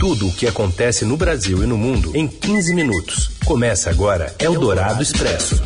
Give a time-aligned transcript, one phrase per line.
[0.00, 3.36] Tudo o que acontece no Brasil e no mundo em 15 minutos.
[3.44, 5.62] Começa agora Eldorado Expresso.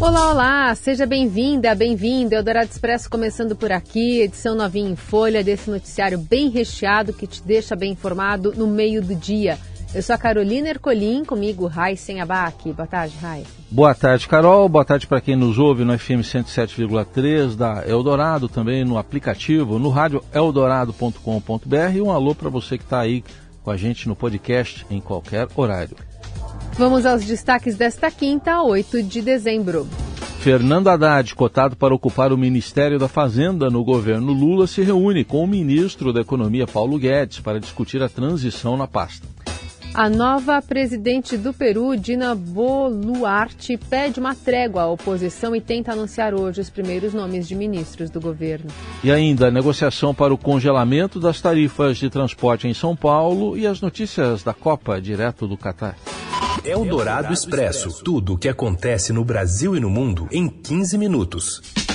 [0.00, 2.34] Olá, olá, seja bem-vinda, bem-vindo.
[2.34, 7.40] Eldorado Expresso começando por aqui, edição novinha em folha desse noticiário bem recheado que te
[7.44, 9.56] deixa bem informado no meio do dia.
[9.96, 12.70] Eu sou a Carolina Ercolim, comigo Raíssen Abac.
[12.70, 13.50] Boa tarde, Raíssen.
[13.70, 14.68] Boa tarde, Carol.
[14.68, 19.88] Boa tarde para quem nos ouve no FM 107,3 da Eldorado, também no aplicativo, no
[19.88, 23.24] rádio eldorado.com.br e um alô para você que está aí
[23.64, 25.96] com a gente no podcast em qualquer horário.
[26.74, 29.88] Vamos aos destaques desta quinta, 8 de dezembro.
[30.40, 35.42] Fernando Haddad, cotado para ocupar o Ministério da Fazenda no governo Lula, se reúne com
[35.42, 39.35] o ministro da Economia Paulo Guedes para discutir a transição na pasta.
[39.96, 46.34] A nova presidente do Peru, Dina Boluarte, pede uma trégua à oposição e tenta anunciar
[46.34, 48.66] hoje os primeiros nomes de ministros do governo.
[49.02, 53.66] E ainda a negociação para o congelamento das tarifas de transporte em São Paulo e
[53.66, 55.96] as notícias da Copa direto do Catar.
[56.62, 58.04] É o Dourado Expresso.
[58.04, 61.85] Tudo o que acontece no Brasil e no mundo em 15 minutos.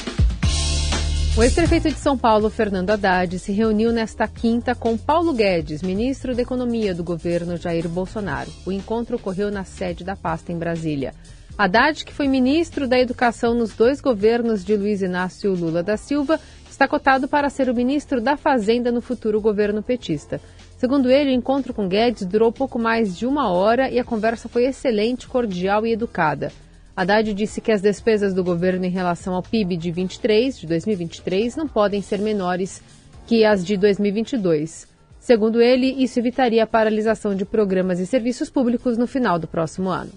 [1.38, 6.36] O ex-prefeito de São Paulo, Fernando Haddad, se reuniu nesta quinta com Paulo Guedes, ministro
[6.36, 8.52] da Economia do governo Jair Bolsonaro.
[8.66, 11.14] O encontro ocorreu na sede da pasta em Brasília.
[11.58, 16.38] Haddad, que foi ministro da Educação nos dois governos de Luiz Inácio Lula da Silva,
[16.70, 20.42] está cotado para ser o ministro da Fazenda no futuro governo petista.
[20.78, 24.50] Segundo ele, o encontro com Guedes durou pouco mais de uma hora e a conversa
[24.50, 26.52] foi excelente, cordial e educada.
[26.95, 31.56] Haddad disse que as despesas do governo em relação ao PIB de 23, de 2023,
[31.56, 32.81] não podem ser menores
[33.25, 34.88] que as de 2022.
[35.19, 39.89] Segundo ele, isso evitaria a paralisação de programas e serviços públicos no final do próximo
[39.89, 40.12] ano.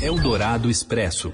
[0.00, 1.32] Eldorado Expresso.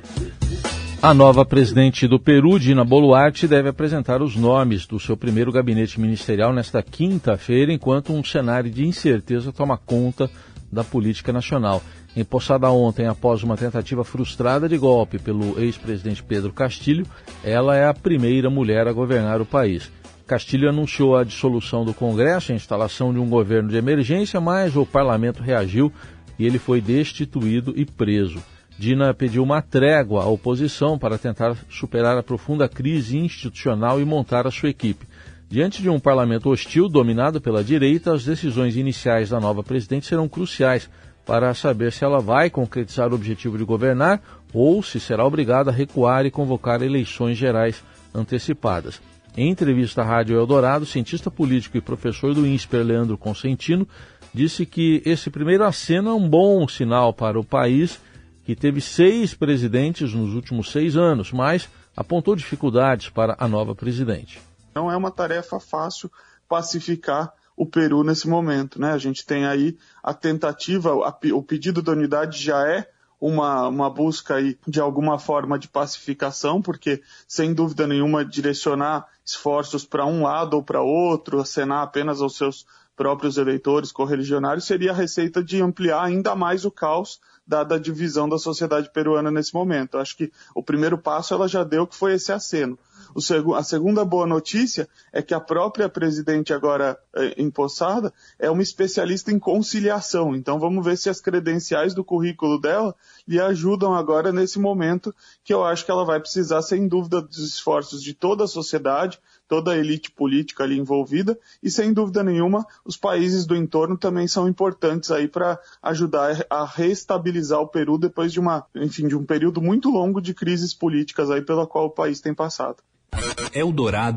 [1.03, 6.01] A nova presidente do Peru, Dina Boluarte, deve apresentar os nomes do seu primeiro gabinete
[6.01, 10.31] ministerial nesta quinta-feira, enquanto um cenário de incerteza toma conta
[10.73, 11.83] da política nacional.
[12.17, 17.05] Empossada ontem após uma tentativa frustrada de golpe pelo ex-presidente Pedro Castilho,
[17.43, 19.91] ela é a primeira mulher a governar o país.
[20.25, 24.87] Castilho anunciou a dissolução do Congresso a instalação de um governo de emergência, mas o
[24.87, 25.93] parlamento reagiu
[26.39, 28.41] e ele foi destituído e preso.
[28.79, 34.47] Dina pediu uma trégua à oposição para tentar superar a profunda crise institucional e montar
[34.47, 35.07] a sua equipe.
[35.49, 40.29] Diante de um parlamento hostil dominado pela direita, as decisões iniciais da nova presidente serão
[40.29, 40.89] cruciais
[41.25, 44.21] para saber se ela vai concretizar o objetivo de governar
[44.53, 47.83] ou se será obrigada a recuar e convocar eleições gerais
[48.15, 49.01] antecipadas.
[49.37, 53.89] Em entrevista à Rádio Eldorado, cientista político e professor do INSPER, Leandro Consentino,
[54.33, 58.01] disse que esse primeiro aceno é um bom sinal para o país,
[58.45, 64.41] que teve seis presidentes nos últimos seis anos, mas apontou dificuldades para a nova presidente.
[64.75, 66.11] Não é uma tarefa fácil
[66.49, 68.81] pacificar o Peru nesse momento.
[68.81, 68.93] Né?
[68.93, 72.89] A gente tem aí a tentativa, a, o pedido da unidade já é
[73.21, 79.85] uma, uma busca aí de alguma forma de pacificação, porque sem dúvida nenhuma direcionar esforços
[79.85, 82.67] para um lado ou para outro, acenar apenas aos seus
[82.97, 88.29] próprios eleitores correligionários, seria a receita de ampliar ainda mais o caos dada a divisão
[88.29, 89.99] da sociedade peruana nesse momento.
[89.99, 92.79] Acho que o primeiro passo ela já deu, que foi esse aceno.
[93.21, 98.63] Seg a segunda boa notícia é que a própria presidente agora eh, empossada é uma
[98.63, 100.35] especialista em conciliação.
[100.35, 102.95] Então vamos ver se as credenciais do currículo dela
[103.27, 107.39] lhe ajudam agora nesse momento que eu acho que ela vai precisar, sem dúvida, dos
[107.39, 112.67] esforços de toda a sociedade, toda a elite política ali envolvida e sem dúvida nenhuma
[112.85, 118.33] os países do entorno também são importantes aí para ajudar a reestabilizar o Peru depois
[118.33, 121.91] de uma, enfim, de um período muito longo de crises políticas aí pela qual o
[121.91, 122.77] país tem passado.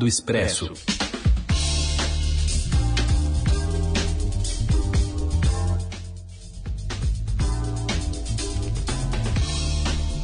[0.06, 0.97] Expresso.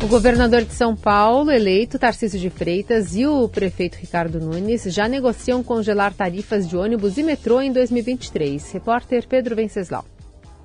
[0.04, 5.08] O governador de São Paulo, eleito Tarcísio de Freitas, e o prefeito Ricardo Nunes já
[5.08, 8.70] negociam congelar tarifas de ônibus e metrô em 2023.
[8.70, 10.04] Repórter Pedro Venceslau.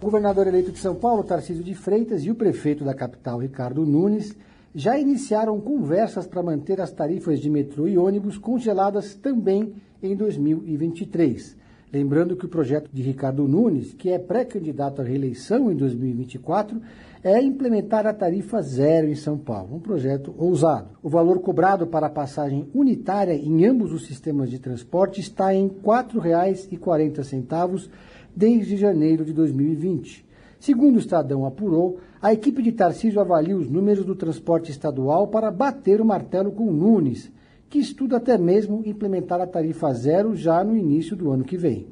[0.01, 3.85] O governador eleito de São Paulo, Tarcísio de Freitas, e o prefeito da capital, Ricardo
[3.85, 4.35] Nunes,
[4.75, 11.55] já iniciaram conversas para manter as tarifas de metrô e ônibus congeladas também em 2023.
[11.91, 16.79] Lembrando que o projeto de Ricardo Nunes, que é pré-candidato à reeleição em 2024,
[17.23, 20.89] é implementar a tarifa zero em São Paulo, um projeto ousado.
[21.01, 25.67] O valor cobrado para a passagem unitária em ambos os sistemas de transporte está em
[25.67, 27.89] R$ 4,40
[28.35, 30.23] desde janeiro de 2020.
[30.59, 35.49] Segundo o Estadão apurou, a equipe de Tarcísio avalia os números do transporte estadual para
[35.49, 37.31] bater o martelo com Nunes,
[37.69, 41.87] que estuda até mesmo implementar a tarifa zero já no início do ano que vem.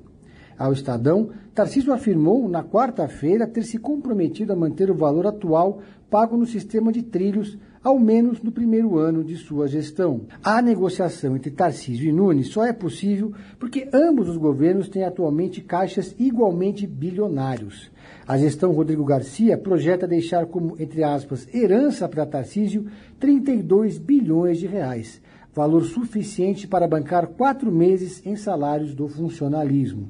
[0.57, 6.35] Ao Estadão, Tarcísio afirmou na quarta-feira ter se comprometido a manter o valor atual pago
[6.35, 10.21] no sistema de trilhos, ao menos no primeiro ano de sua gestão.
[10.43, 15.61] A negociação entre Tarcísio e Nunes só é possível porque ambos os governos têm atualmente
[15.61, 17.91] caixas igualmente bilionários.
[18.27, 22.87] A gestão Rodrigo Garcia projeta deixar como, entre aspas, herança para Tarcísio
[23.19, 25.21] 32 bilhões de reais,
[25.57, 30.07] valor suficiente para bancar quatro meses em salários do funcionalismo.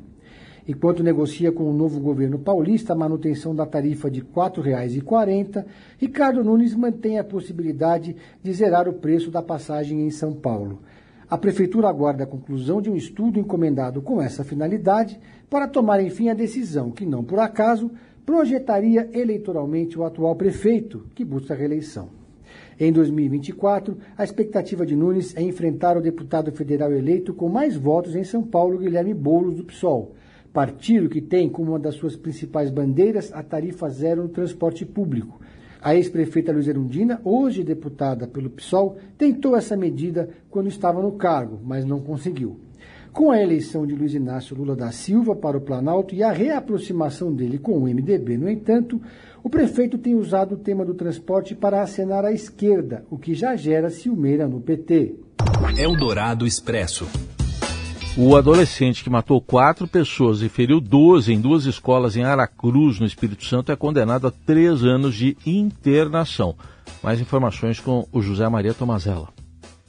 [0.67, 5.65] Enquanto negocia com o novo governo paulista a manutenção da tarifa de R$ 4,40,
[5.97, 8.13] Ricardo Nunes mantém a possibilidade
[8.43, 10.81] de zerar o preço da passagem em São Paulo.
[11.29, 15.17] A Prefeitura aguarda a conclusão de um estudo encomendado com essa finalidade
[15.49, 17.89] para tomar, enfim, a decisão que, não por acaso,
[18.25, 22.26] projetaria eleitoralmente o atual prefeito, que busca a reeleição.
[22.79, 28.15] Em 2024, a expectativa de Nunes é enfrentar o deputado federal eleito com mais votos
[28.15, 30.13] em São Paulo, Guilherme Boulos, do PSOL,
[30.53, 35.41] partido que tem como uma das suas principais bandeiras a tarifa zero no transporte público.
[35.81, 41.59] A ex-prefeita Luiz Erundina, hoje deputada pelo PSOL, tentou essa medida quando estava no cargo,
[41.63, 42.66] mas não conseguiu.
[43.17, 47.33] Com a eleição de Luiz Inácio Lula da Silva para o Planalto e a reaproximação
[47.33, 49.01] dele com o MDB, no entanto,
[49.43, 53.55] o prefeito tem usado o tema do transporte para acenar à esquerda, o que já
[53.55, 55.15] gera ciumeira no PT.
[55.79, 57.07] Eldorado Expresso.
[58.15, 63.07] O adolescente que matou quatro pessoas e feriu 12 em duas escolas em Aracruz, no
[63.07, 66.53] Espírito Santo, é condenado a três anos de internação.
[67.01, 69.36] Mais informações com o José Maria Tomazella.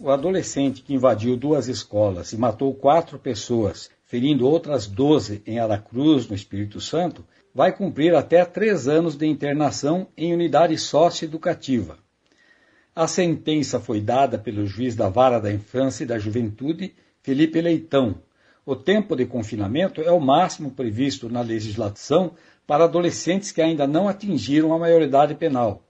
[0.00, 6.28] O adolescente que invadiu duas escolas e matou quatro pessoas, ferindo outras 12 em Aracruz,
[6.28, 11.98] no Espírito Santo, vai cumprir até três anos de internação em unidade socioeducativa.
[12.94, 18.22] A sentença foi dada pelo juiz da Vara da Infância e da Juventude Felipe Leitão.
[18.64, 22.34] O tempo de confinamento é o máximo previsto na legislação
[22.64, 25.87] para adolescentes que ainda não atingiram a maioridade penal.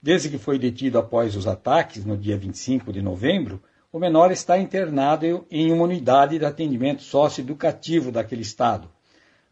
[0.00, 3.60] Desde que foi detido após os ataques, no dia 25 de novembro,
[3.92, 8.88] o menor está internado em uma unidade de atendimento socioeducativo daquele estado.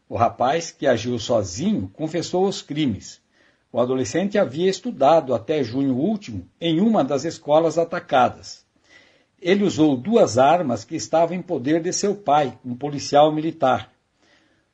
[0.07, 3.21] O rapaz, que agiu sozinho, confessou os crimes.
[3.73, 8.65] O adolescente havia estudado até junho último em uma das escolas atacadas.
[9.41, 13.91] Ele usou duas armas que estavam em poder de seu pai, um policial militar.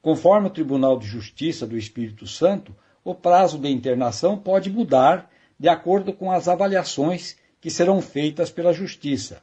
[0.04, 5.33] Conforme o Tribunal de Justiça do Espírito Santo, o prazo de internação pode mudar
[5.63, 9.42] de acordo com as avaliações que serão feitas pela Justiça.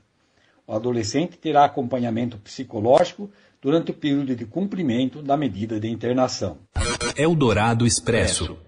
[0.66, 6.58] O adolescente terá acompanhamento psicológico durante o período de cumprimento da medida de internação.
[7.16, 8.58] Eldorado Expresso.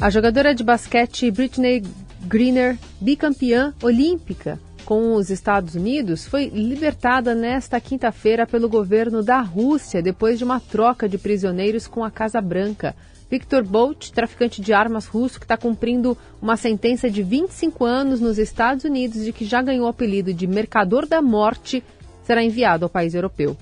[0.00, 1.84] A jogadora de basquete Britney
[2.22, 10.02] Greener, bicampeã olímpica com os Estados Unidos, foi libertada nesta quinta-feira pelo governo da Rússia
[10.02, 12.96] depois de uma troca de prisioneiros com a Casa Branca.
[13.30, 18.38] Victor Bolt, traficante de armas russo que está cumprindo uma sentença de 25 anos nos
[18.38, 21.82] Estados Unidos e que já ganhou o apelido de Mercador da Morte,
[22.24, 23.56] será enviado ao país europeu.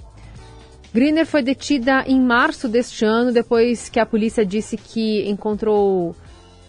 [0.92, 6.16] Greener foi detida em março deste ano, depois que a polícia disse que encontrou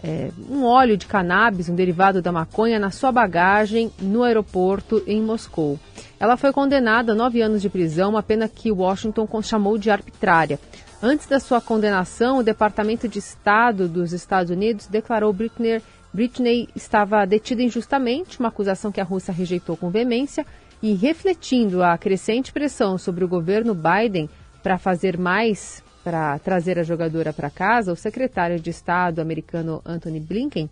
[0.04, 5.22] é, um óleo de cannabis, um derivado da maconha, na sua bagagem no aeroporto em
[5.22, 5.80] Moscou.
[6.20, 10.60] Ela foi condenada a nove anos de prisão, uma pena que Washington chamou de arbitrária.
[11.02, 15.82] Antes da sua condenação, o Departamento de Estado dos Estados Unidos declarou Britney,
[16.14, 20.46] Britney estava detida injustamente, uma acusação que a Rússia rejeitou com veemência,
[20.84, 24.30] e refletindo a crescente pressão sobre o governo Biden
[24.62, 30.20] para fazer mais para trazer a jogadora para casa, o secretário de Estado americano Anthony
[30.20, 30.70] Blinken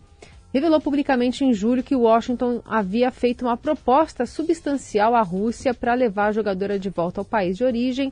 [0.54, 6.28] revelou publicamente em julho que Washington havia feito uma proposta substancial à Rússia para levar
[6.28, 8.12] a jogadora de volta ao país de origem,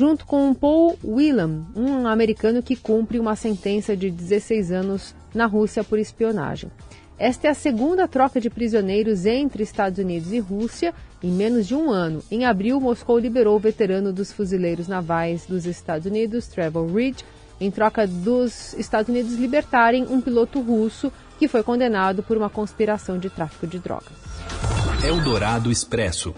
[0.00, 5.84] junto com Paul Whelan, um americano que cumpre uma sentença de 16 anos na Rússia
[5.84, 6.70] por espionagem.
[7.18, 11.74] Esta é a segunda troca de prisioneiros entre Estados Unidos e Rússia em menos de
[11.74, 12.24] um ano.
[12.30, 17.20] Em abril, Moscou liberou o veterano dos fuzileiros navais dos Estados Unidos, Trevor Reed,
[17.60, 23.18] em troca dos Estados Unidos libertarem um piloto russo que foi condenado por uma conspiração
[23.18, 24.14] de tráfico de drogas.
[25.04, 26.34] Eldorado Expresso.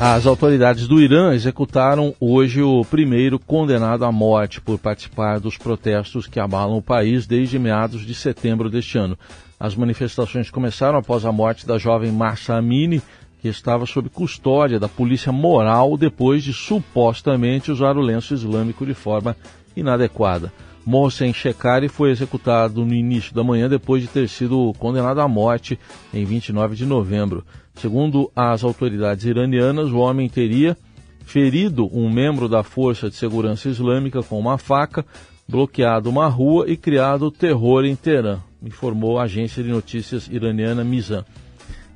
[0.00, 6.28] As autoridades do Irã executaram hoje o primeiro condenado à morte por participar dos protestos
[6.28, 9.18] que abalam o país desde meados de setembro deste ano.
[9.58, 13.02] As manifestações começaram após a morte da jovem Marsa Amini,
[13.42, 18.94] que estava sob custódia da polícia moral depois de supostamente usar o lenço islâmico de
[18.94, 19.36] forma
[19.76, 20.52] inadequada.
[20.86, 25.78] Mohsen Shekari foi executado no início da manhã depois de ter sido condenado à morte
[26.14, 27.44] em 29 de novembro.
[27.80, 30.76] Segundo as autoridades iranianas, o homem teria
[31.24, 35.06] ferido um membro da Força de Segurança Islâmica com uma faca,
[35.46, 41.24] bloqueado uma rua e criado terror em Teherã, informou a agência de notícias iraniana Mizan.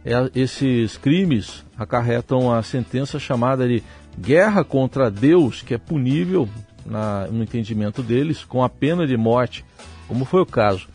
[0.05, 3.83] É, esses crimes acarretam a sentença chamada de
[4.19, 6.49] guerra contra Deus, que é punível,
[6.87, 9.65] na, no entendimento deles, com a pena de morte,
[10.07, 10.87] como foi o caso.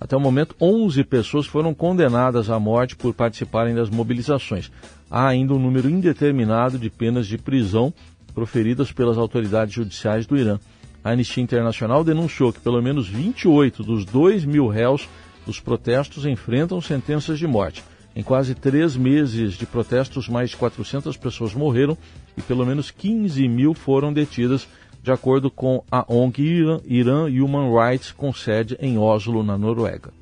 [0.00, 4.72] Até o momento, 11 pessoas foram condenadas à morte por participarem das mobilizações.
[5.10, 7.92] Há ainda um número indeterminado de penas de prisão
[8.34, 10.58] proferidas pelas autoridades judiciais do Irã.
[11.04, 15.06] A Anistia Internacional denunciou que pelo menos 28 dos 2 mil réus
[15.44, 17.84] dos protestos enfrentam sentenças de morte.
[18.16, 21.96] Em quase três meses de protestos, mais de 400 pessoas morreram
[22.36, 24.66] e pelo menos 15 mil foram detidas,
[25.02, 30.12] de acordo com a ONG Iran Human Rights, com sede em Oslo, na Noruega.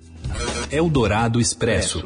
[0.71, 2.05] Eldorado Expresso.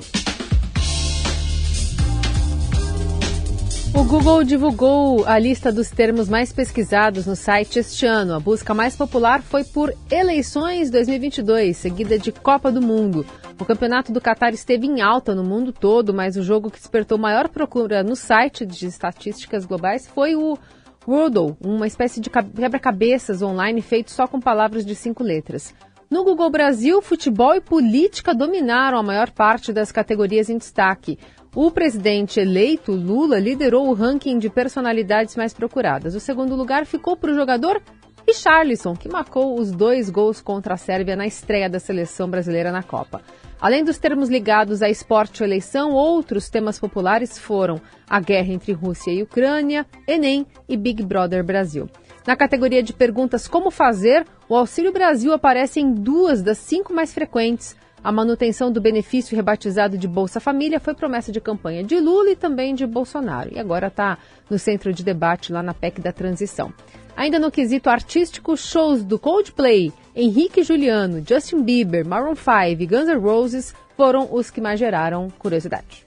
[3.94, 8.34] O Google divulgou a lista dos termos mais pesquisados no site este ano.
[8.34, 13.26] A busca mais popular foi por eleições 2022, seguida de Copa do Mundo.
[13.60, 17.18] O campeonato do Qatar esteve em alta no mundo todo, mas o jogo que despertou
[17.18, 20.58] maior procura no site de estatísticas globais foi o
[21.06, 25.74] Wordle, uma espécie de quebra-cabeças online feito só com palavras de cinco letras.
[26.08, 31.18] No Google Brasil, futebol e política dominaram a maior parte das categorias em destaque.
[31.54, 36.14] O presidente eleito, Lula, liderou o ranking de personalidades mais procuradas.
[36.14, 37.82] O segundo lugar ficou para o jogador
[38.26, 42.82] Richarlison, que marcou os dois gols contra a Sérvia na estreia da seleção brasileira na
[42.82, 43.20] Copa.
[43.62, 48.72] Além dos termos ligados a esporte ou eleição, outros temas populares foram a guerra entre
[48.72, 51.88] Rússia e Ucrânia, Enem e Big Brother Brasil.
[52.26, 57.14] Na categoria de perguntas como fazer, o Auxílio Brasil aparece em duas das cinco mais
[57.14, 62.30] frequentes, a manutenção do benefício rebatizado de Bolsa Família foi promessa de campanha de Lula
[62.30, 63.50] e também de Bolsonaro.
[63.54, 64.18] E agora está
[64.50, 66.72] no centro de debate lá na PEC da transição.
[67.16, 73.08] Ainda no quesito artístico, shows do Coldplay, Henrique Juliano, Justin Bieber, Maroon 5 e Guns
[73.08, 76.04] N' Roses foram os que mais geraram curiosidade.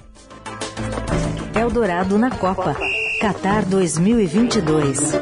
[1.59, 2.75] Eldorado na Copa.
[3.19, 5.13] Qatar 2022.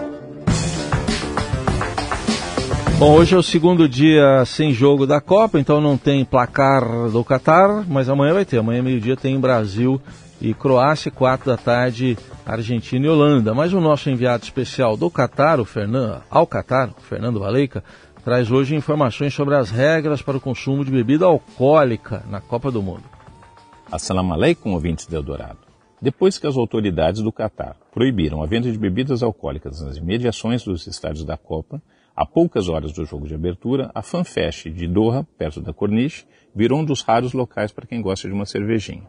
[3.00, 7.24] Bom, hoje é o segundo dia sem jogo da Copa, então não tem placar do
[7.24, 8.58] Catar, mas amanhã vai ter.
[8.58, 10.02] Amanhã, meio-dia, tem Brasil
[10.42, 13.54] e Croácia, quatro da tarde, Argentina e Holanda.
[13.54, 17.82] Mas o nosso enviado especial do Catar, o Fernando, ao Catar, o Fernando Valeica,
[18.24, 22.82] traz hoje informações sobre as regras para o consumo de bebida alcoólica na Copa do
[22.82, 23.04] Mundo.
[23.92, 25.60] Assalamu alaikum, ouvintes de Eldorado.
[26.02, 30.88] Depois que as autoridades do Catar proibiram a venda de bebidas alcoólicas nas imediações dos
[30.88, 31.82] estádios da Copa,
[32.16, 36.26] a poucas horas do jogo de abertura, a FanFest de Doha, perto da Corniche,
[36.56, 39.08] virou um dos raros locais para quem gosta de uma cervejinha.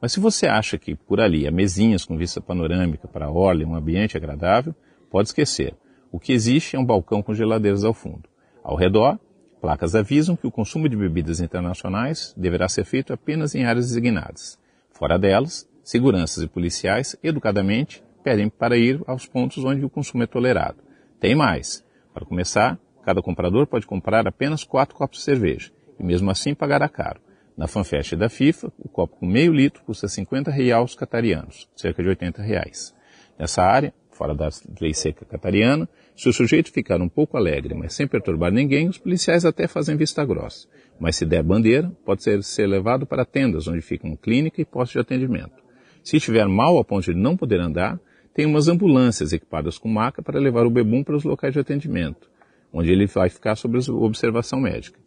[0.00, 3.62] Mas se você acha que por ali há mesinhas com vista panorâmica para a orla
[3.62, 4.74] e um ambiente agradável,
[5.10, 5.74] pode esquecer.
[6.10, 8.28] O que existe é um balcão com geladeiras ao fundo.
[8.66, 9.16] Ao redor,
[9.60, 14.58] placas avisam que o consumo de bebidas internacionais deverá ser feito apenas em áreas designadas.
[14.90, 20.26] Fora delas, seguranças e policiais, educadamente, pedem para ir aos pontos onde o consumo é
[20.26, 20.78] tolerado.
[21.20, 21.84] Tem mais.
[22.12, 26.88] Para começar, cada comprador pode comprar apenas quatro copos de cerveja, e mesmo assim pagará
[26.88, 27.20] caro.
[27.56, 32.08] Na FanFest da FIFA, o copo com meio litro custa 50 reais catarianos, cerca de
[32.08, 32.92] 80 reais.
[33.38, 34.48] Nessa área, fora da
[34.80, 38.96] lei seca catariana, se o sujeito ficar um pouco alegre, mas sem perturbar ninguém, os
[38.96, 40.66] policiais até fazem vista grossa.
[40.98, 44.94] Mas se der bandeira, pode ser, ser levado para tendas onde ficam clínica e posto
[44.94, 45.62] de atendimento.
[46.02, 48.00] Se estiver mal a ponto de não poder andar,
[48.32, 52.30] tem umas ambulâncias equipadas com maca para levar o bebum para os locais de atendimento,
[52.72, 54.98] onde ele vai ficar sob observação médica.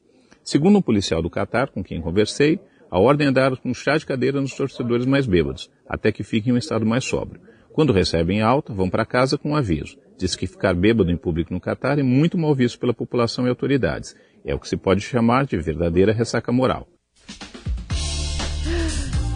[0.43, 4.05] Segundo um policial do Catar com quem conversei, a ordem é dar um chá de
[4.05, 7.41] cadeira nos torcedores mais bêbados, até que fiquem em um estado mais sóbrio.
[7.79, 9.95] Quando recebem alta, vão para casa com um aviso.
[10.17, 13.49] Diz que ficar bêbado em público no Catar é muito mal visto pela população e
[13.49, 14.17] autoridades.
[14.43, 16.89] É o que se pode chamar de verdadeira ressaca moral.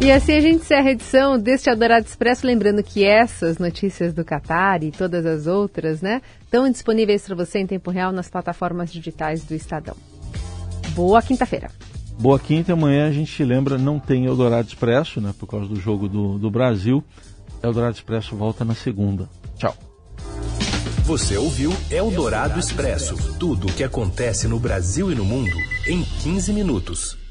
[0.01, 4.25] E assim a gente encerra a edição deste Adorado Expresso, lembrando que essas notícias do
[4.25, 8.91] Qatar e todas as outras, né, estão disponíveis para você em tempo real nas plataformas
[8.91, 9.95] digitais do Estadão.
[10.89, 11.71] Boa quinta-feira.
[12.19, 16.09] Boa quinta, amanhã a gente lembra, não tem Eldorado Expresso, né, por causa do jogo
[16.09, 17.01] do, do Brasil.
[17.63, 19.29] Eldorado Expresso volta na segunda.
[19.58, 19.74] Tchau.
[21.05, 25.55] Você ouviu Eldorado Expresso tudo o que acontece no Brasil e no mundo
[25.88, 27.23] em 15 minutos.